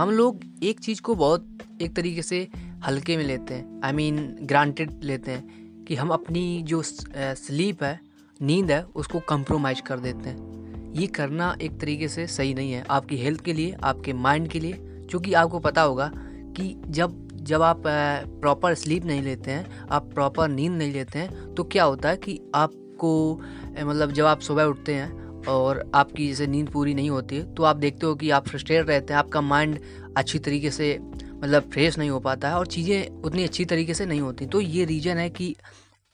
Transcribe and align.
हम 0.00 0.10
लोग 0.10 0.40
एक 0.62 0.78
चीज़ 0.80 1.00
को 1.02 1.14
बहुत 1.14 1.58
एक 1.82 1.94
तरीके 1.96 2.22
से 2.22 2.36
हल्के 2.84 3.16
में 3.16 3.24
लेते 3.24 3.54
हैं 3.54 3.80
आई 3.84 3.92
मीन 3.92 4.16
ग्रांटेड 4.42 4.92
लेते 5.04 5.30
हैं 5.30 5.84
कि 5.84 5.94
हम 5.94 6.08
अपनी 6.08 6.62
जो 6.62 6.82
स्लीप 6.82 7.82
है, 7.82 8.00
नींद 8.40 8.70
है, 8.70 8.82
उसको 8.82 9.20
कंप्रोमाइज़ 9.20 9.82
कर 9.82 9.98
देते 9.98 10.28
हैं। 10.28 10.94
ये 10.94 11.06
करना 11.06 11.56
एक 11.62 11.78
तरीके 11.80 12.08
से 12.08 12.26
सही 12.26 12.54
नहीं 12.54 12.72
है। 12.72 12.84
आपकी 12.90 13.16
हेल्थ 13.16 13.40
के 13.40 13.52
लिए, 13.52 13.76
आपके 13.84 14.12
माइंड 14.12 14.48
के 14.48 14.60
लिए, 14.60 14.72
क्योंकि 14.80 15.34
आपको 15.34 15.58
पता 15.58 15.82
होगा 15.82 16.10
कि 16.56 16.74
जब 16.88 17.28
जब 17.42 17.62
आप 17.62 17.82
प्रॉपर 17.86 18.74
स्लीप 18.74 19.04
नहीं 19.04 19.22
लेते 19.22 19.50
हैं, 19.50 19.86
आप 19.90 20.10
प्रॉपर 20.14 20.48
नींद 20.48 20.72
नहीं 20.72 20.92
लेते 20.92 21.18
हैं 21.18 21.54
तो 21.54 21.64
क्या 21.64 21.84
होता 21.84 22.08
है 22.08 22.16
कि 22.16 22.40
आपको 22.54 23.40
मतलब 23.78 24.12
जब 24.12 24.24
आप 24.24 24.40
सुबह 24.40 24.64
उठते 24.64 24.94
हैं 24.94 25.29
और 25.48 25.82
आपकी 25.94 26.26
जैसे 26.28 26.46
नींद 26.46 26.68
पूरी 26.70 26.94
नहीं 26.94 27.10
होती 27.10 27.36
है 27.36 27.54
तो 27.54 27.62
आप 27.62 27.76
देखते 27.76 28.06
हो 28.06 28.14
कि 28.14 28.30
आप 28.30 28.48
फ्रस्ट्रेट 28.48 28.88
रहते 28.88 29.12
हैं, 29.12 29.18
आपका 29.18 29.40
माइंड 29.40 29.78
अच्छी 30.16 30.38
तरीके 30.38 30.70
से 30.70 30.98
मतलब 31.34 31.70
फ्रेश 31.72 31.98
नहीं 31.98 32.10
हो 32.10 32.18
पाता 32.20 32.48
है 32.48 32.54
और 32.54 32.66
चीज़ें 32.66 33.22
उतनी 33.22 33.44
अच्छी 33.44 33.64
तरीके 33.64 33.94
से 33.94 34.06
नहीं 34.06 34.20
होती। 34.20 34.46
तो 34.46 34.60
ये 34.60 34.84
रीज़न 34.84 35.16
है 35.16 35.28
कि 35.30 35.54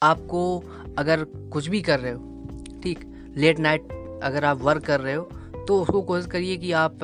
आपको 0.03 0.43
अगर 0.99 1.25
कुछ 1.53 1.69
भी 1.69 1.81
कर 1.83 2.01
रहे 2.01 2.13
हो, 2.13 2.81
ठीक 2.83 3.05
लेट 3.37 3.59
नाइट 3.59 3.89
अगर 4.23 4.45
आप 4.45 4.63
वर्क 4.63 4.85
कर 4.85 5.01
रहे 5.01 5.15
हो 5.15 5.29
तो 5.67 5.81
उसको 5.83 6.01
कोशिश 6.03 6.27
करिए 6.27 6.57
कि 6.57 6.71
आप 6.75 6.99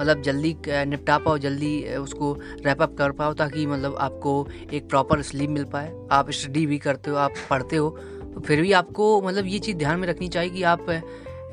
मतलब 0.00 0.22
जल्दी 0.22 0.56
निपटा 0.66 1.18
पाओ, 1.18 1.38
जल्दी 1.38 1.96
उसको 1.96 2.32
रैपअप 2.64 2.96
कर 2.98 3.12
पाओ 3.12 3.34
ताकि 3.34 3.66
मतलब 3.66 3.96
आपको 4.00 4.46
एक 4.72 4.88
प्रॉपर 4.88 5.22
स्लीप 5.22 5.50
मिल 5.50 5.64
पाए। 5.64 5.92
आप 6.12 6.30
स्टडी 6.30 6.66
भी 6.66 6.78
करते 6.78 7.10
हो, 7.10 7.16
आप 7.16 7.34
पढ़ते 7.50 7.76
हो 7.76 7.90
तो 8.34 8.40
फिर 8.40 8.60
भी 8.62 8.72
आपको 8.72 9.20
मतलब 9.22 9.46
ये 9.46 9.58
चीज़ 9.58 9.76
ध्यान 9.76 10.00
में 10.00 10.08
रखनी 10.08 10.28
चाहिए 10.28 10.50
कि 10.50 10.62
आप 10.64 10.86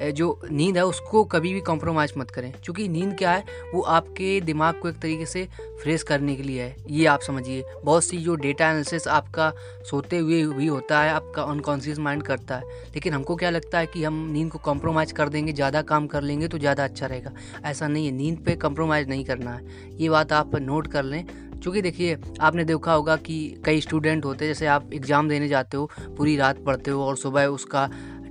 जो 0.02 0.39
नींद 0.52 0.77
है, 0.77 0.85
उसको 0.85 1.23
कभी 1.23 1.53
भी 1.53 1.59
कॉम्प्रोमाइज़ 1.59 2.12
मत 2.17 2.31
करें। 2.31 2.52
क्योंकि 2.63 2.88
नींद 2.88 3.17
क्या 3.17 3.31
है, 3.31 3.44
वो 3.73 3.81
आपके 3.81 4.41
दिमाग 4.41 4.80
को 4.80 4.89
एक 4.89 5.00
तरीके 5.00 5.25
से 5.25 5.47
फ्रेश 5.83 6.03
करने 6.03 6.36
के 6.36 6.44
लिए 6.44 6.61
है। 6.61 6.75
ये 6.89 7.06
आप 7.06 7.22
समझिए। 7.22 7.64
बहुत 7.83 8.03
सी 8.03 8.17
जो 8.17 8.36
डेटा 8.36 8.69
एनालिसिस 8.69 9.08
आपका 9.08 9.52
सोते 9.89 10.17
हुए 10.17 10.44
भी 10.44 10.67
होता 10.67 11.02
है, 11.02 11.11
आपका 11.11 11.44
अनकॉन्शियस 11.44 12.00
माइंड 12.00 12.23
करता 12.23 12.56
है। 12.56 12.64
लेकिन 12.95 13.14
हमको 13.14 13.36
क्या 13.36 13.50
लगता 13.50 13.80
है 13.80 13.86
कि 13.86 14.03
हम 14.03 14.30
नींद 14.31 14.52
को 14.52 14.59
कॉम्प्रोमाइज़ 14.59 15.14
कर 15.14 15.30
देंगे, 15.30 15.53
ज़्यादा 15.53 15.81
काम 15.81 16.08
कर 16.08 16.22
लेंगे 16.22 16.47
तो 16.47 16.58
ज़्यादा 16.58 16.84
अच्छा 16.84 17.06
रहेगा। 17.06 17.31
ऐसा 17.66 17.88
नहीं 17.88 18.06
है। 18.06 18.11
नींद 18.11 18.38
पर 18.38 18.56
कॉम्प्रोमाइज़ 18.56 19.08
नहीं 19.08 19.25
करना 19.25 19.52
है। 19.52 19.61
ये 19.97 20.09
बात 20.09 20.34
आप 20.34 20.56
नोट 20.56 20.88
कर 20.88 21.03
लें। 21.03 21.25
चूँकि 21.59 21.81
देखिए, 21.81 22.17
आपने 22.41 22.63
देखा 22.63 22.94
होगा 22.94 23.16
कि 23.16 23.61
कई 23.66 23.81
स्टूडेंट 23.81 24.25
होते 24.25 24.45
हैं, 24.45 24.53
जैसे 24.53 24.66
आप 24.66 24.94
एग्ज़ाम 24.94 25.30
देने 25.30 25.47
जाते 25.47 25.78
हो, 25.78 25.89
पूरी 26.17 26.36
रात 26.38 26.59
पढ़ते 26.59 26.91
हो 26.91 27.03
और 27.03 27.17
सुबह 27.17 27.45
उसका 27.45 27.89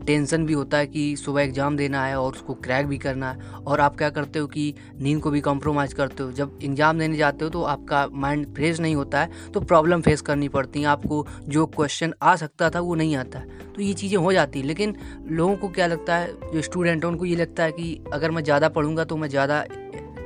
टेंशन 0.09 0.45
भी 0.47 0.53
होता 0.53 0.79
है 0.79 0.87
कि 0.87 1.15
सुबह 1.17 1.43
एग्ज़ाम 1.43 1.77
देना 1.77 2.05
है 2.05 2.19
और 2.19 2.33
उसको 2.33 2.55
क्रैक 2.57 2.87
भी 2.87 2.99
करना 2.99 3.31
है। 3.31 3.51
और 3.59 3.81
आप 3.81 3.97
क्या 3.97 4.09
करते 4.11 4.39
हो 4.39 4.47
कि 4.49 4.75
नींद 5.01 5.21
को 5.23 5.31
भी 5.31 5.41
कॉम्प्रोमाइज़ 5.41 5.95
करते 5.95 6.23
हो। 6.23 6.33
जब 6.33 6.59
एग्ज़ाम 6.65 6.99
देने 6.99 7.17
जाते 7.17 7.45
हो 7.45 7.51
तो 7.51 7.63
आपका 7.65 8.07
माइंड 8.15 8.47
फ्रेश 8.57 8.81
नहीं 8.81 8.95
होता 8.97 9.21
है 9.21 9.51
तो 9.55 9.61
प्रॉब्लम 9.63 10.03
फेस 10.03 10.21
करनी 10.23 10.49
पड़ती 10.49 10.81
है। 10.81 10.87
आपको 10.89 11.27
जो 11.49 11.67
क्वेश्चन 11.69 12.15
आ 12.23 12.35
सकता 12.37 12.71
था 12.71 12.81
वो 12.81 12.95
नहीं 12.95 13.17
आता 13.17 13.39
है। 13.39 13.73
तो 13.75 13.83
ये 13.83 13.93
चीज़ें 13.95 14.17
हो 14.19 14.33
जाती 14.33 14.59
हैं। 14.59 14.67
लेकिन 14.67 14.97
लोगों 15.31 15.57
को 15.57 15.69
क्या 15.69 15.87
लगता 15.87 16.17
है, 16.17 16.33
जो 16.53 16.63
स्टूडेंट 16.63 17.05
हैं, 17.05 17.11
उनको 17.11 17.25
ये 17.25 17.37
लगता 17.37 17.65
है 17.65 17.73
कि 17.73 18.01
अगर 18.13 18.31
मैं 18.31 18.45
ज़्यादा 18.45 18.69
पढ़ूँगा 18.71 19.05
तो 19.05 19.17
मैं 19.17 19.29
ज़्यादा 19.29 19.65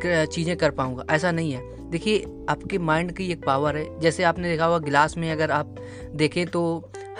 चीज़ें 0.04 0.56
कर 0.56 0.70
पाऊँगा। 0.72 1.04
ऐसा 1.10 1.30
नहीं 1.32 1.52
है। 1.52 1.90
देखिए, 1.90 2.24
आपके 2.50 2.78
माइंड 2.80 3.12
की 3.12 3.30
एक 3.32 3.44
पावर 3.44 3.76
है। 3.76 4.00
जैसे 4.00 4.22
आपने 4.24 4.50
देखा 4.50 4.64
होगा 4.64 4.78
गिलास 4.80 5.16
में 5.18 5.30
अगर 5.32 5.50
आप 5.50 5.74
देखें 6.14 6.46
तो 6.46 6.62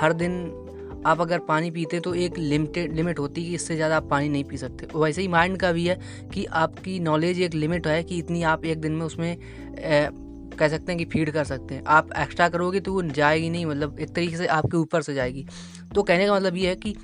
हर 0.01 0.13
दिन 0.15 0.33
आप 1.07 1.21
अगर 1.21 1.39
पानी 1.41 1.71
पीते 1.71 2.01
तो 2.01 2.15
एक 2.17 2.39
लिमिटेड 2.39 2.95
लिमिट 2.97 3.19
होती 3.19 3.43
है 3.43 3.49
कि 3.49 3.55
इससे 3.55 3.77
ज़्यादा 3.77 3.97
आप 3.97 4.09
पानी 4.11 4.29
नहीं 4.29 4.45
पी 4.45 4.57
सकते। 4.57 4.87
वैसे 4.95 5.23
ही 5.23 5.29
माइंड 5.29 5.57
का 5.59 5.73
भी 5.73 5.87
है 5.87 5.99
कि 6.35 6.45
आपकी 6.57 6.99
नॉलेज 7.01 7.41
एक 7.41 7.55
लिमिट 7.55 7.87
है 7.87 8.03
कि 8.03 8.19
इतनी 8.19 8.43
आप 8.45 8.65
एक 8.65 8.81
दिन 8.81 8.93
में 8.93 9.07
उसमें 9.07 9.31
ए, 9.31 10.09
कह 10.59 10.69
सकते 10.69 10.93
हैं 10.93 10.99
कि 10.99 11.05
फ़ीड 11.05 11.31
कर 11.31 11.45
सकते 11.45 11.75
हैं। 11.75 11.83
आप 11.89 12.11
एक्स्ट्रा 12.19 12.49
करोगे 12.49 12.81
तो 12.81 12.93
वो 12.93 13.03
जाएगी 13.05 13.49
नहीं 13.51 13.67
मतलब 13.67 13.99
एक 14.01 14.11
तरीके 14.11 14.37
से 14.37 14.47
आपके 14.49 14.77
ऊपर 14.77 15.03
से 15.03 15.15
जाएगी। 15.15 15.47
तो 15.95 16.03
कहने 16.03 16.27
का 16.27 16.35
मतलब 16.35 16.57
ये 16.57 16.69
है 16.69 16.77
कि 16.77 16.95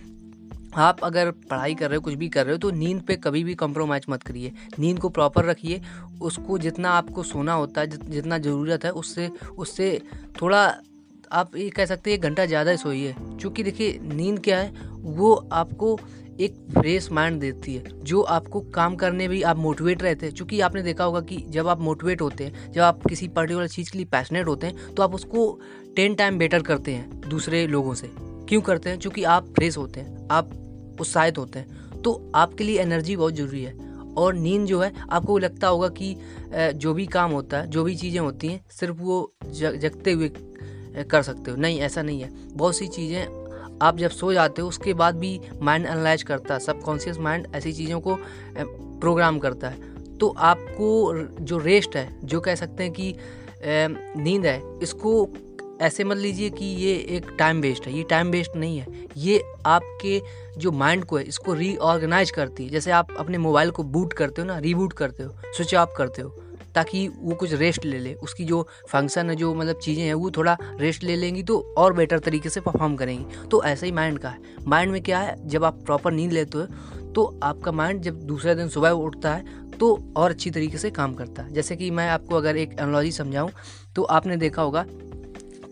आप 0.76 1.00
अगर 1.04 1.30
पढ़ाई 1.30 1.74
कर 1.74 1.88
रहे 1.88 1.96
हो 1.96 2.02
कुछ 2.02 2.14
भी 2.14 2.28
कर 2.28 2.44
रहे 2.44 2.54
हो 2.54 2.58
तो 2.58 2.70
नींद 2.70 3.00
पे 3.02 3.16
कभी 3.16 3.42
भी 3.44 3.54
कॉम्प्रोमाइज़ 3.54 4.04
मत 4.10 4.22
करिए। 4.22 4.52
नींद 4.78 4.98
को 4.98 5.08
प्रॉपर 5.08 5.44
रखिए। 5.44 5.80
उसको 6.22 6.58
जितना 6.58 6.90
आपको 6.92 7.22
सोना 7.22 7.52
होता 7.52 7.80
है 7.80 8.10
जितना 8.10 8.38
ज़रूरत 8.38 8.84
है 8.84 8.90
उससे 8.92 9.30
उससे 9.58 10.00
थोड़ा 10.42 10.66
आप 11.32 11.56
ये 11.56 11.68
कह 11.70 11.86
सकते 11.86 12.10
हैं 12.10 12.18
एक 12.18 12.22
घंटा 12.22 12.46
ज़्यादा 12.46 12.70
ही 12.70 12.76
सोइए। 12.76 13.14
क्योंकि 13.18 13.62
देखिए, 13.62 13.98
नींद 14.04 14.38
क्या 14.40 14.58
है? 14.58 14.72
वो 14.94 15.34
आपको 15.52 15.98
एक 16.40 16.54
फ्रेश 16.72 17.10
माइंड 17.12 17.40
देती 17.40 17.74
है, 17.74 17.82
जो 18.02 18.20
आपको 18.22 18.60
काम 18.74 18.96
करने 18.96 19.26
भी 19.28 19.40
आप 19.42 19.56
मोटिवेट 19.56 20.02
रहते 20.02 20.26
हैं। 20.26 20.34
क्योंकि 20.34 20.60
आपने 20.60 20.82
देखा 20.82 21.04
होगा 21.04 21.20
कि 21.20 21.36
जब 21.48 21.68
आप 21.68 21.80
मोटिवेट 21.80 22.20
होते 22.20 22.44
हैं, 22.44 22.72
जब 22.72 22.82
आप 22.82 23.02
किसी 23.08 23.28
पर्टिकुलर 23.28 23.68
चीज़ 23.68 23.90
के 23.92 23.98
लिए 23.98 24.06
पैशनेट 24.06 24.46
होते 24.46 24.66
हैं 24.66 24.94
तो 24.94 25.02
आप 25.02 25.14
उसको 25.14 25.50
टेन 25.96 26.14
टाइम 26.14 26.38
बेटर 26.38 26.62
करते 26.62 26.92
हैं 26.92 27.20
दूसरे 27.28 27.66
लोगों 27.66 27.94
से। 27.94 28.10
क्यों 28.48 28.60
करते 28.60 28.90
हैं? 28.90 28.98
क्योंकि 28.98 29.24
आप 29.24 29.46
फ्रेश 29.48 29.76
होते 29.78 30.00
हैं, 30.00 30.26
आप 30.30 30.50
उत्साहित 31.00 31.38
होते 31.38 31.58
हैं। 31.58 32.02
तो 32.02 32.30
आपके 32.34 32.64
लिए 32.64 32.80
एनर्जी 32.80 33.16
बहुत 33.16 33.34
ज़रूरी 33.34 33.62
है। 33.62 33.76
और 34.16 34.34
नींद 34.34 34.66
जो 34.66 34.80
है, 34.80 34.92
आपको 35.10 35.38
लगता 35.38 35.68
होगा 35.68 35.88
कि 36.00 36.16
जो 36.54 36.92
भी 36.94 37.06
काम 37.06 37.30
होता 37.30 37.58
है, 37.58 37.66
जो 37.66 37.84
भी 37.84 37.96
चीज़ें 37.96 38.20
होती 38.20 38.48
हैं, 38.48 38.60
सिर्फ़ 38.70 38.96
वो 38.96 39.32
जगते 39.52 40.12
हुए 40.12 40.28
कर 41.02 41.22
सकते 41.22 41.50
हो। 41.50 41.56
नहीं, 41.56 41.80
ऐसा 41.80 42.02
नहीं 42.02 42.20
है। 42.20 42.30
बहुत 42.52 42.76
सी 42.76 42.86
चीज़ें 42.88 43.78
आप 43.82 43.98
जब 43.98 44.10
सो 44.10 44.32
जाते 44.32 44.62
हो, 44.62 44.68
उसके 44.68 44.94
बाद 44.94 45.16
भी 45.16 45.40
माइंड 45.62 45.86
एनालाइज 45.86 46.22
करता 46.22 46.54
है। 46.54 46.60
सबकॉन्शियस 46.60 47.18
माइंड 47.18 47.46
ऐसी 47.54 47.72
चीज़ों 47.72 48.00
को 48.00 48.18
प्रोग्राम 49.00 49.38
करता 49.38 49.68
है। 49.68 50.16
तो 50.18 50.28
आपको 50.38 51.14
जो 51.40 51.58
रेस्ट 51.58 51.96
है, 51.96 52.08
जो 52.24 52.40
कह 52.40 52.54
सकते 52.54 52.82
हैं 52.82 52.92
कि 52.92 53.14
नींद 54.22 54.46
है, 54.46 54.62
इसको 54.82 55.28
ऐसे 55.80 56.04
मत 56.04 56.16
लीजिए 56.16 56.50
कि 56.50 56.64
ये 56.64 56.94
एक 57.16 57.26
टाइम 57.38 57.60
वेस्ट 57.60 57.86
है। 57.86 57.92
ये 57.96 58.02
टाइम 58.02 58.30
वेस्ट 58.30 58.56
नहीं 58.56 58.78
है। 58.78 58.86
ये 59.16 59.42
आपके 59.66 60.20
जो 60.58 60.72
माइंड 60.72 61.04
को 61.04 61.16
है, 61.16 61.22
इसको 61.24 61.54
रीऑर्गेनाइज 61.54 62.30
करती 62.30 62.64
है। 62.64 62.70
जैसे 62.70 62.90
आप 62.90 63.14
अपने 63.18 63.38
मोबाइल 63.38 63.70
को 63.70 63.82
बूट 63.84 64.12
करते 64.12 64.42
हो 64.42 64.46
ना 64.48 64.58
रीबूट 64.58 64.92
करते 64.92 65.22
हो 65.22 65.32
स्विच 65.56 65.74
ऑफ़ 65.74 65.90
करते 65.96 66.22
हो। 66.22 66.34
ताकि 66.74 67.06
वो 67.10 67.34
कुछ 67.34 67.52
रेस्ट 67.54 67.84
ले 67.84 67.98
ले। 67.98 68.12
उसकी 68.14 68.44
जो 68.44 68.66
फ़ंक्शन 68.88 69.30
है, 69.30 69.36
जो 69.36 69.54
मतलब 69.54 69.78
चीज़ें 69.78 70.02
हैं, 70.04 70.14
वो 70.14 70.30
थोड़ा 70.30 70.56
रेस्ट 70.80 71.04
ले 71.04 71.16
लेंगी 71.16 71.42
तो 71.42 71.58
और 71.78 71.92
बेटर 71.92 72.18
तरीके 72.18 72.48
से 72.48 72.60
परफॉर्म 72.60 72.96
करेंगी। 72.96 73.48
तो 73.48 73.62
ऐसा 73.64 73.86
ही 73.86 73.92
माइंड 73.92 74.18
का 74.18 74.28
है। 74.28 74.38
माइंड 74.66 74.92
में 74.92 75.02
क्या 75.02 75.18
है? 75.18 75.36
जब 75.48 75.64
आप 75.64 75.82
प्रॉपर 75.84 76.12
नींद 76.12 76.32
लेते 76.32 76.58
हो 76.58 76.66
तो 77.08 77.24
आपका 77.42 77.72
माइंड 77.72 78.00
जब 78.02 78.20
दूसरे 78.22 78.54
दिन 78.54 78.68
सुबह 78.68 78.90
उठता 78.90 79.34
है 79.34 79.56
तो 79.72 79.98
और 80.16 80.30
अच्छी 80.30 80.50
तरीके 80.50 80.78
से 80.78 80.90
काम 80.90 81.14
करता 81.14 81.42
है। 81.42 81.52
जैसे 81.52 81.76
कि 81.76 81.90
मैं 81.90 82.08
आपको 82.08 82.36
अगर 82.36 82.56
एक 82.56 82.76
एनोलॉजी 82.80 83.12
समझाऊँ 83.12 83.50
तो 83.96 84.02
आपने 84.02 84.36
देखा 84.36 84.62
होगा 84.62 84.84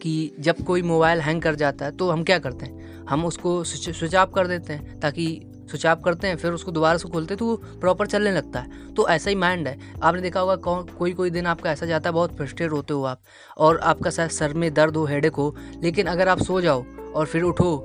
कि 0.02 0.32
जब 0.40 0.64
कोई 0.64 0.82
मोबाइल 0.82 1.20
हैंग 1.20 1.42
कर 1.42 1.54
जाता 1.54 1.84
है 1.84 1.96
तो 1.96 2.10
हम 2.10 2.22
क्या 2.24 2.38
करते 2.38 2.66
हैं? 2.66 3.04
हम 3.06 3.24
उसको 3.24 3.62
स्विच 3.64 4.14
ऑफ़ 4.14 4.30
कर 4.30 4.46
देते 4.46 4.72
हैं, 4.72 4.98
ताकि 5.00 5.26
स्विच 5.68 5.86
ऑफ़ 5.86 6.00
करते 6.00 6.26
हैं, 6.26 6.36
फिर 6.36 6.52
उसको 6.52 6.72
दोबारा 6.72 6.98
से 6.98 7.08
खोलते 7.08 7.34
हैं 7.34 7.38
तो 7.38 7.46
वो 7.46 7.56
प्रॉपर 7.56 8.06
चलने 8.06 8.32
लगता 8.32 8.60
है। 8.60 8.94
तो 8.94 9.08
ऐसा 9.08 9.30
ही 9.30 9.36
माइंड 9.36 9.68
है। 9.68 9.78
आपने 10.02 10.20
देखा 10.20 10.40
होगा, 10.40 10.56
कौन 10.56 10.84
कोई 10.84 11.12
कोई 11.12 11.30
दिन 11.30 11.46
आपका 11.46 11.72
ऐसा 11.72 11.86
जाता 11.86 12.10
है, 12.10 12.14
बहुत 12.14 12.36
फ्रस्ट्रेट 12.36 12.72
होते 12.72 12.94
हो 12.94 13.02
आप, 13.04 13.20
और 13.58 13.78
आपका 13.78 14.10
शायद 14.10 14.30
सर 14.30 14.52
में 14.52 14.74
दर्द 14.74 14.96
हो 14.96 15.04
हेडेक 15.04 15.34
हो, 15.34 15.56
लेकिन 15.82 16.06
अगर 16.06 16.28
आप 16.28 16.42
सो 16.42 16.60
जाओ 16.60 16.84
और 17.14 17.26
फिर 17.26 17.42
उठो 17.42 17.76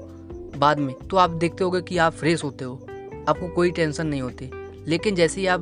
बाद 0.58 0.80
में 0.80 0.96
तो 0.96 1.18
आप 1.18 1.30
देखते 1.30 1.64
हो 1.64 1.72
कि 1.72 1.98
आप 1.98 2.14
फ्रेश 2.14 2.44
होते 2.44 2.66
हो। 2.66 2.88
आपको 3.30 3.48
कोई 3.48 3.72
टेंशन 3.72 4.08
नहीं 4.08 4.22
होती। 4.22 4.52
लेकिन 4.88 5.16
जैसे 5.16 5.42
ही 5.42 5.48
आप 5.48 5.62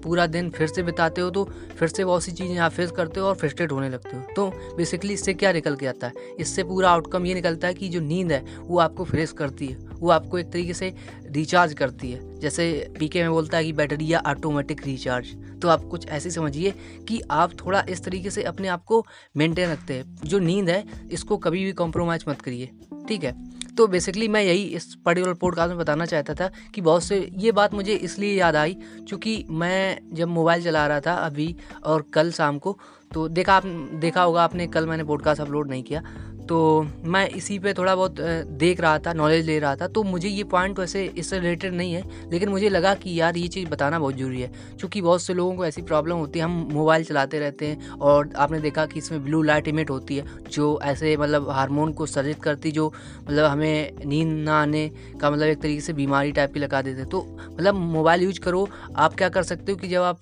पूरा 0.00 0.26
दिन 0.26 0.50
फिर 0.50 0.66
से 0.66 0.82
बिताते 0.82 1.20
हो 1.20 1.30
तो 1.30 1.44
फिर 1.78 1.88
से 1.88 2.04
बहुत 2.04 2.22
सी 2.22 2.32
चीज़ें 2.32 2.56
आप 2.58 2.72
फेस 2.72 2.90
करते 2.90 3.20
हो 3.20 3.26
और 3.26 3.34
फ्रस्ट्रेट 3.34 3.72
होने 3.72 3.88
लगते 3.88 4.16
हो। 4.16 4.22
तो 4.36 4.46
बेसिकली 4.76 5.14
इससे 5.14 5.34
क्या 5.34 5.52
निकल 5.52 5.76
के 5.76 5.86
आता 5.86 6.06
है? 6.06 6.12
इससे 6.40 6.64
पूरा 6.64 6.90
आउटकम 6.90 7.26
ये 7.26 7.34
निकलता 7.34 7.68
है 7.68 7.74
कि 7.74 7.88
जो 7.88 8.00
नींद 8.00 8.32
है, 8.32 8.44
वो 8.58 8.78
आपको 8.78 9.04
फ्रेश 9.04 9.32
करती 9.32 9.66
है। 9.66 9.76
वो 9.90 10.10
आपको 10.10 10.38
एक 10.38 10.50
तरीके 10.52 10.74
से 10.74 10.94
रिचार्ज 11.26 11.74
करती 11.74 12.10
है। 12.10 12.38
जैसे 12.40 12.92
पीके 12.98 13.22
में 13.22 13.30
बोलता 13.30 13.58
है 13.58 13.64
कि 13.64 13.72
बैटरी 13.72 14.12
या 14.12 14.22
ऑटोमेटिक 14.26 14.86
रिचार्ज 14.86 15.36
तो 15.62 15.68
आप 15.68 15.84
कुछ 15.84 16.06
ऐसे 16.08 16.30
समझिए 16.30 16.70
कि 17.08 17.20
आप 17.30 17.52
थोड़ा 17.60 17.84
इस 17.88 18.04
तरीके 18.04 18.30
से 18.30 18.42
अपने 18.42 18.68
आप 18.68 18.84
को 18.84 19.04
मेंटेन 19.36 19.70
रखते 19.70 19.94
हैं। 19.94 20.16
जो 20.24 20.38
नींद 20.38 20.68
है, 20.70 20.84
इसको 21.12 21.36
कभी 21.36 21.64
भी 21.64 21.72
कॉम्प्रोमाइज़ 21.72 22.24
मत 22.28 22.40
करिए। 22.40 22.70
ठीक 23.08 23.24
है? 23.24 23.32
तो 23.78 23.86
बेसिकली 23.86 24.28
मैं 24.28 24.42
यही 24.42 24.62
इस 24.62 24.94
पर्टिकुलर 24.94 25.34
पॉडकास्ट 25.34 25.68
में 25.68 25.78
बताना 25.78 26.06
चाहता 26.06 26.34
था 26.34 26.50
कि 26.74 26.80
बहुत 26.80 27.02
से, 27.02 27.30
ये 27.32 27.52
बात 27.52 27.74
मुझे 27.74 27.94
इसलिए 27.94 28.38
याद 28.38 28.56
आई 28.56 28.74
क्योंकि 29.08 29.46
मैं 29.50 30.00
जब 30.12 30.28
मोबाइल 30.28 30.64
चला 30.64 30.86
रहा 30.86 31.00
था 31.00 31.12
अभी 31.12 31.56
और 31.84 32.02
कल 32.12 32.30
शाम 32.30 32.58
को 32.58 32.78
तो 33.14 33.28
देखा 33.28 33.54
आप, 33.54 33.66
देखा 33.94 34.22
होगा 34.22 34.42
आपने 34.42 34.66
कल 34.66 34.86
मैंने 34.86 35.04
पॉडकास्ट 35.04 35.40
अपलोड 35.40 35.70
नहीं 35.70 35.82
किया। 35.82 36.02
तो 36.48 36.86
मैं 37.04 37.26
इसी 37.28 37.58
पे 37.58 37.72
थोड़ा 37.74 37.94
बहुत 37.94 38.20
देख 38.58 38.80
रहा 38.80 38.98
था 38.98 39.12
नॉलेज 39.12 39.46
ले 39.46 39.58
रहा 39.58 39.74
था 39.76 39.86
तो 39.88 40.02
मुझे 40.04 40.28
ये 40.28 40.44
पॉइंट 40.46 40.78
वैसे 40.78 41.04
इससे 41.18 41.38
रिलेटेड 41.38 41.74
नहीं 41.74 41.92
है, 41.94 42.02
लेकिन 42.30 42.48
मुझे 42.48 42.68
लगा 42.68 42.94
कि 42.94 43.14
यार 43.20 43.36
ये 43.36 43.48
चीज़ 43.48 43.68
बताना 43.68 43.98
बहुत 43.98 44.16
ज़रूरी 44.16 44.40
है, 44.40 44.50
क्योंकि 44.78 45.00
बहुत 45.02 45.22
से 45.22 45.34
लोगों 45.34 45.54
को 45.56 45.66
ऐसी 45.66 45.82
प्रॉब्लम 45.82 46.16
होती 46.16 46.38
है, 46.38 46.44
हम 46.44 46.68
मोबाइल 46.72 47.04
चलाते 47.04 47.38
रहते 47.38 47.66
हैं, 47.66 47.90
और 47.90 48.30
आपने 48.36 48.60
देखा 48.60 48.86
कि 48.86 48.98
इसमें 48.98 49.24
ब्लू 49.24 49.42
लाइट 49.42 49.68
इमिट 49.68 49.90
होती 49.90 50.16
है, 50.16 50.24
जो 50.50 50.78
ऐसे 50.82 51.16
मतलब 51.16 51.50
हारमोन 51.50 51.92
को 51.92 52.06
सर्जित 52.08 52.42
करती, 52.42 52.70
जो 52.72 52.92
मतलब 53.20 53.44
हमें 53.44 54.06
नींद 54.06 54.36
ना 54.38 54.60
आने 54.60 54.88
का 55.20 55.30
मतलब 55.30 55.46
एक 55.46 55.60
तरीके 55.62 55.80
से 55.80 55.92
बीमारी 55.92 56.32
टाइप 56.32 56.54
की 56.54 56.60
लगा 56.60 56.82
देते 56.82 57.04
तो 57.06 57.26
मतलब 57.50 57.74
मोबाइल 57.74 58.22
यूज़ 58.22 58.40
करो, 58.40 58.68
आप 58.96 59.14
क्या 59.14 59.28
कर 59.28 59.42
सकते 59.44 59.72
हो 59.72 59.78
कि 59.78 59.88
जब 59.88 60.02
आप 60.02 60.20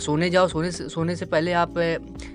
सोने 0.00 0.30
जाओ, 0.30 0.48
सोने 0.48 0.70
से 0.70 0.88
सोने 0.88 1.16
से 1.16 1.26
पहले 1.26 1.52
आप 1.54 1.78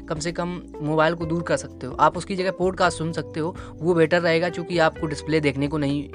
कम 0.10 0.20
से 0.20 0.32
कम 0.32 0.62
मोबाइल 0.82 1.16
को 1.16 1.26
दूर 1.26 1.42
कर 1.44 1.58
सकते 1.58 1.88
हो। 1.88 1.96
आप 1.96 2.18
उसकी 2.18 2.36
जगह 2.36 2.52
पॉडकास्ट 2.52 2.98
सुन 2.98 3.12
सकते 3.14 3.40
हो। 3.40 3.56
वो 3.76 3.94
बेटर 3.94 4.22
रहेगा 4.22 4.50
क्योंकि 4.50 4.78
आपको 4.78 5.08
डिस्प्ले 5.08 5.40
देखने 5.40 5.68
को 5.68 5.78
नहीं 5.78 6.10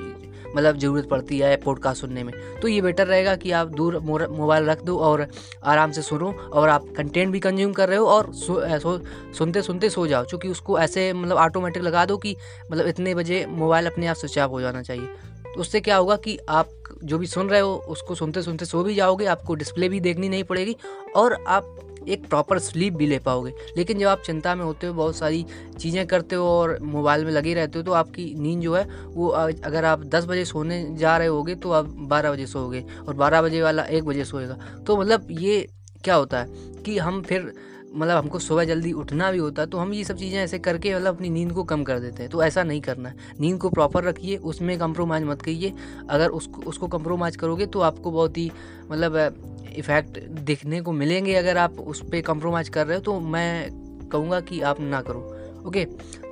मतलब 0.56 0.76
ज़रूरत 0.78 1.08
पड़ती 1.08 1.38
है 1.38 1.56
पॉडकास्ट 1.56 2.00
सुनने 2.00 2.22
में। 2.24 2.32
तो 2.60 2.68
ये 2.68 2.80
बेटर 2.82 3.06
रहेगा 3.06 3.34
कि 3.36 3.50
आप 3.50 3.68
दूर 3.68 3.98
मोबाइल 3.98 4.64
रख 4.64 4.82
दो 4.82 4.98
और 4.98 5.26
आराम 5.64 5.92
से 5.92 6.02
सुनो 6.02 6.32
और 6.52 6.68
आप 6.68 6.84
कंटेंट 6.96 7.32
भी 7.32 7.40
कंज्यूम 7.40 7.72
कर 7.72 7.88
रहे 7.88 7.98
हो 7.98 8.06
और 8.06 8.32
सु, 8.34 8.60
सु, 8.60 8.98
सुनते 9.38 9.62
सुनते 9.62 9.90
सो 9.90 10.06
जाओ। 10.06 10.24
क्योंकि 10.24 10.48
उसको 10.48 10.78
ऐसे 10.78 11.12
मतलब 11.12 11.36
ऑटोमेटिक 11.36 11.82
लगा 11.82 12.04
दो 12.04 12.16
कि 12.16 12.36
मतलब 12.70 12.86
इतने 12.86 13.14
बजे 13.14 13.44
मोबाइल 13.48 13.86
अपने 13.86 14.06
आप 14.06 14.16
स्विच 14.16 14.38
ऑफ़ 14.38 14.50
हो 14.50 14.60
जाना 14.60 14.82
चाहिए। 14.82 15.06
तो 15.44 15.60
उससे 15.60 15.80
क्या 15.80 15.96
होगा 15.96 16.16
कि 16.16 16.38
आप 16.48 16.68
जो 17.04 17.18
भी 17.18 17.26
सुन 17.26 17.48
रहे 17.48 17.60
हो 17.60 17.74
उसको 17.88 18.14
सुनते 18.14 18.42
सुनते 18.42 18.64
सो 18.64 18.82
भी 18.82 18.94
जाओगे। 18.94 19.26
आपको 19.26 19.54
डिस्प्ले 19.54 19.88
भी 19.88 20.00
देखनी 20.00 20.28
नहीं 20.28 20.44
पड़ेगी 20.44 20.76
और 21.16 21.44
आप 21.48 21.78
एक 22.04 22.28
प्रॉपर 22.28 22.58
स्लीप 22.58 22.94
भी 22.94 23.06
ले 23.06 23.18
पाओगे। 23.18 23.52
लेकिन 23.76 23.98
जब 23.98 24.06
आप 24.06 24.22
चिंता 24.26 24.54
में 24.54 24.64
होते 24.64 24.86
हो, 24.86 24.94
बहुत 24.94 25.16
सारी 25.16 25.44
चीज़ें 25.78 26.06
करते 26.06 26.36
हो 26.36 26.46
और 26.50 26.78
मोबाइल 26.82 27.24
में 27.24 27.32
लगे 27.32 27.54
रहते 27.54 27.78
हो 27.78 27.84
तो 27.84 27.92
आपकी 27.92 28.24
नींद 28.38 28.60
जो 28.60 28.74
है, 28.74 28.86
वो 29.06 29.28
अगर 29.28 29.84
आप 29.84 30.04
दस 30.06 30.26
बजे 30.26 30.44
सोने 30.44 30.84
जा 30.96 31.16
रहे 31.16 31.28
होगे 31.28 31.54
तो 31.54 31.72
आप 31.72 31.94
बारह 32.08 32.32
बजे 32.32 32.46
सोओगे 32.46 32.84
और 33.08 33.14
बारह 33.14 33.42
बजे 33.42 33.62
वाला 33.62 33.82
एक 33.84 34.04
बजे 34.04 34.24
सोएगा। 34.24 34.58
तो 34.86 34.96
मतलब 34.96 35.26
ये 35.30 35.66
क्या 36.04 36.14
होता 36.14 36.38
है 36.38 36.82
कि 36.84 36.98
हम 36.98 37.22
फिर 37.22 37.52
मतलब 37.94 38.16
हमको 38.16 38.38
सुबह 38.38 38.64
जल्दी 38.64 38.92
उठना 38.92 39.30
भी 39.32 39.38
होता 39.38 39.62
है 39.62 39.68
तो 39.68 39.78
हम 39.78 39.92
ये 39.94 40.04
सब 40.04 40.16
चीज़ें 40.16 40.38
ऐसे 40.38 40.58
करके 40.58 40.94
मतलब 40.94 41.14
अपनी 41.14 41.28
नींद 41.30 41.52
को 41.52 41.62
कम 41.64 41.82
कर 41.84 41.98
देते 41.98 42.22
हैं। 42.22 42.30
तो 42.30 42.42
ऐसा 42.42 42.62
नहीं 42.62 42.80
करना 42.80 43.08
है। 43.08 43.14
नींद 43.40 43.58
को 43.58 43.70
प्रॉपर 43.70 44.04
रखिए, 44.04 44.36
उसमें 44.36 44.78
कंप्रोमाइज़ 44.78 45.24
मत 45.24 45.42
करिए। 45.42 45.72
अगर 46.10 46.28
उसको 46.30 46.62
उसको 46.62 46.88
कंप्रोमाइज़ 46.88 47.36
करोगे 47.38 47.66
तो 47.66 47.80
आपको 47.80 48.10
बहुत 48.10 48.38
ही 48.38 48.50
मतलब 48.90 49.51
इफ़ेक्ट 49.78 50.18
देखने 50.40 50.80
को 50.80 50.92
मिलेंगे 50.92 51.34
अगर 51.34 51.58
आप 51.58 51.80
उस 51.80 52.00
पर 52.02 52.20
कंप्रोमाइज़ 52.20 52.70
कर 52.70 52.86
रहे 52.86 52.96
हो 52.96 53.02
तो 53.02 53.18
मैं 53.20 54.08
कहूँगा 54.08 54.40
कि 54.40 54.60
आप 54.60 54.80
ना 54.80 55.00
करो। 55.00 55.20
ओके 55.66 55.84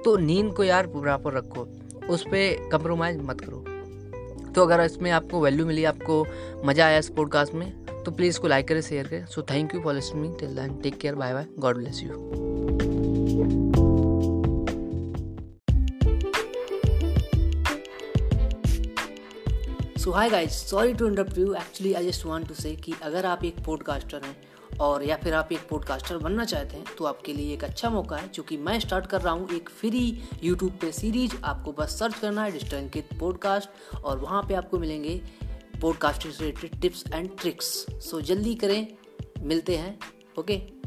तो 0.04 0.16
नींद 0.16 0.52
को 0.54 0.64
यार 0.64 0.87
प्रॉपर 0.87 1.32
रखो। 1.32 1.69
उस 2.08 2.22
पर 2.22 2.69
कंप्रोमाइज़ 2.72 3.19
मत 3.20 3.40
करो। 3.40 3.64
तो 4.54 4.62
अगर 4.62 4.81
इसमें 4.81 5.10
आपको 5.10 5.40
वैल्यू 5.40 5.66
मिली, 5.66 5.84
आपको 5.84 6.25
मज़ा 6.64 6.87
आया 6.87 6.98
इस 6.98 7.08
पॉडकास्ट 7.08 7.54
में 7.54 7.72
तो 8.04 8.10
प्लीज़ 8.10 8.31
इसको 8.31 8.48
लाइक 8.48 8.69
करें 8.69 8.81
शेयर 8.81 9.08
करें। 9.08 9.26
So 9.26 9.43
thank 9.43 9.75
you 9.75 9.81
for 9.81 9.94
listening 9.94 10.38
till 10.38 10.54
then 10.56 10.81
take 10.82 10.98
care 10.98 11.14
bye 11.14 11.34
bye 11.34 11.46
God 11.58 11.76
bless 11.76 12.02
you 12.02 12.50
so 20.00 20.11
hi 20.11 20.31
guys 20.31 20.50
sorry 20.50 20.94
to 20.94 21.06
interrupt 21.06 21.38
you 21.38 21.55
actually 21.55 21.94
I 21.94 22.06
just 22.06 22.26
want 22.26 22.49
to 22.49 22.55
say 22.55 22.76
कि 22.76 22.94
अगर 23.02 23.26
आप 23.26 23.44
एक 23.44 23.64
podcaster 23.64 24.23
हैं 24.25 24.37
और 24.81 25.02
या 25.02 25.17
फिर 25.17 25.35
आप 25.35 25.52
एक 25.52 25.69
पॉडकास्टर 25.69 26.19
बनना 26.19 26.44
चाहते 26.44 26.76
हैं 26.76 26.85
तो 26.99 27.05
आपके 27.05 27.32
लिए 27.32 27.55
एक 27.55 27.64
अच्छा 27.64 27.91
मौका 27.91 28.17
है। 28.17 28.29
क्योंकि 28.29 28.56
मैं 28.56 28.81
स्टार्ट 28.81 29.06
कर 29.06 29.20
रहा 29.20 29.32
हूँ 29.32 29.50
एक 29.50 29.69
फ्री 29.69 30.23
यूट्यूब 30.44 30.73
पे 30.73 30.93
सीरीज़ 30.93 31.35
आपको 31.44 31.73
बस 31.73 31.99
सर्च 31.99 32.19
करना 32.19 32.44
है 32.44 32.52
डिस्टेंकित 32.52 33.08
पॉडकास्ट 33.20 33.94
और 34.05 34.19
वहाँ 34.19 34.43
पे 34.43 34.55
आपको 34.55 34.79
मिलेंगे 34.79 35.23
पॉडकास्ट 35.81 36.23
से 36.23 36.29
related 36.29 36.81
tips 36.81 37.05
and 37.14 37.31
tricks 37.41 37.87
so 37.93 38.20
जल्दी 38.20 38.55
करें, 38.55 38.87
मिलते 39.43 39.76
हैं 39.76 39.99
ओके 40.38 40.80